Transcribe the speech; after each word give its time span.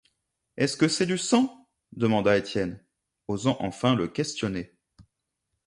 Est-ce 0.57 0.77
que 0.77 0.87
c’est 0.87 1.05
du 1.05 1.19
sang? 1.19 1.69
demanda 1.93 2.35
Étienne, 2.35 2.83
osant 3.27 3.55
enfin 3.59 3.93
le 3.93 4.07
questionner. 4.07 4.71